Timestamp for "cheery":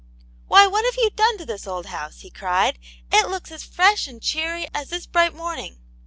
4.19-4.65